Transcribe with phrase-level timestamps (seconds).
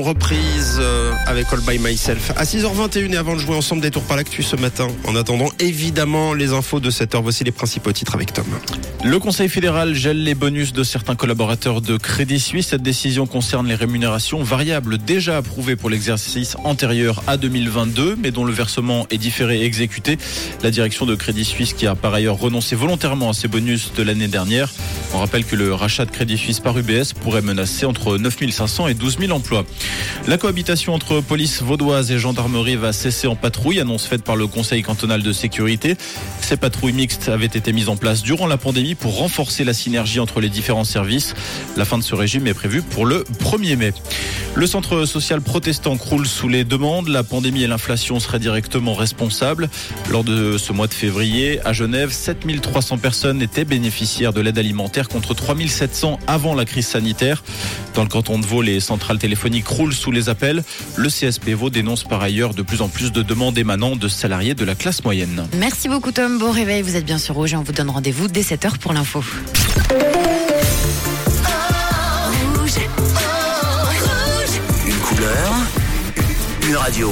[0.00, 4.04] Reprise euh, avec All By Myself à 6h21 et avant de jouer ensemble des tours
[4.04, 4.88] par l'actu ce matin.
[5.06, 7.20] En attendant, évidemment, les infos de cette heure.
[7.20, 8.46] Voici les principaux titres avec Tom.
[9.04, 12.68] Le Conseil fédéral gèle les bonus de certains collaborateurs de Crédit Suisse.
[12.68, 18.46] Cette décision concerne les rémunérations variables déjà approuvées pour l'exercice antérieur à 2022, mais dont
[18.46, 20.16] le versement est différé et exécuté.
[20.62, 24.02] La direction de Crédit Suisse qui a par ailleurs renoncé volontairement à ces bonus de
[24.02, 24.72] l'année dernière.
[25.14, 28.94] On rappelle que le rachat de Crédit Suisse par UBS pourrait menacer entre 9500 et
[28.94, 29.64] 12 000 emplois.
[30.26, 34.46] La cohabitation entre police vaudoise et gendarmerie va cesser en patrouille, annonce faite par le
[34.46, 35.96] Conseil cantonal de sécurité.
[36.40, 40.18] Ces patrouilles mixtes avaient été mises en place durant la pandémie pour renforcer la synergie
[40.18, 41.34] entre les différents services.
[41.76, 43.92] La fin de ce régime est prévue pour le 1er mai.
[44.54, 47.08] Le centre social protestant croule sous les demandes.
[47.08, 49.68] La pandémie et l'inflation seraient directement responsables.
[50.10, 55.01] Lors de ce mois de février, à Genève, 7300 personnes étaient bénéficiaires de l'aide alimentaire
[55.08, 57.42] contre 3700 avant la crise sanitaire.
[57.94, 60.62] Dans le canton de Vaud, les centrales téléphoniques roule sous les appels.
[60.96, 64.54] Le CSP Vaud dénonce par ailleurs de plus en plus de demandes émanant de salariés
[64.54, 65.46] de la classe moyenne.
[65.58, 68.28] Merci beaucoup Tom, bon réveil, vous êtes bien sur Rouge et on vous donne rendez-vous
[68.28, 69.22] dès 7h pour l'info.
[74.86, 75.52] Une couleur,
[76.68, 77.10] une radio.